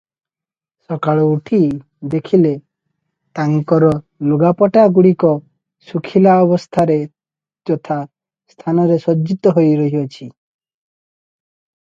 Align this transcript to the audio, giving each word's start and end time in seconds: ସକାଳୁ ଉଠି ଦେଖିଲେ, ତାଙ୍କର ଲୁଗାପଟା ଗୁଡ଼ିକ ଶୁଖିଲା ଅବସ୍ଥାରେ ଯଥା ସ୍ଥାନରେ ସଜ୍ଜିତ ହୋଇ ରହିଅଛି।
ସକାଳୁ 0.85 1.25
ଉଠି 1.31 1.57
ଦେଖିଲେ, 2.13 2.53
ତାଙ୍କର 3.39 3.91
ଲୁଗାପଟା 4.31 4.85
ଗୁଡ଼ିକ 4.95 5.33
ଶୁଖିଲା 5.89 6.37
ଅବସ୍ଥାରେ 6.47 6.97
ଯଥା 7.71 7.99
ସ୍ଥାନରେ 8.55 8.97
ସଜ୍ଜିତ 9.05 9.53
ହୋଇ 9.59 9.77
ରହିଅଛି। 9.83 10.25